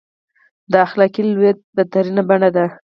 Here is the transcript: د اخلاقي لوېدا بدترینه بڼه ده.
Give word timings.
د 0.71 0.73
اخلاقي 0.85 1.21
لوېدا 1.31 1.61
بدترینه 1.75 2.21
بڼه 2.29 2.49
ده. 2.55 2.65